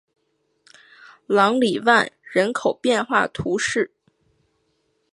[1.27, 3.93] 朗里万人口变化图示